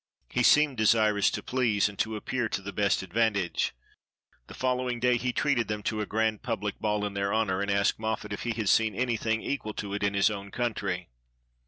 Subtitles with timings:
[0.31, 3.75] He seemed desirous to please, and to appear to the best ad vantage.
[4.47, 7.69] The following day he treated them to a grand public ball in their honor, and
[7.69, 11.09] asked Moffat if he had seen anything to equal it in his own country.